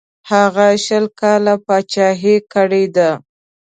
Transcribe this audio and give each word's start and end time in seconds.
هغه 0.31 0.67
شل 0.85 1.05
کاله 1.19 1.55
پاچهي 1.65 2.35
کړې 2.53 2.83
ده. 2.95 3.09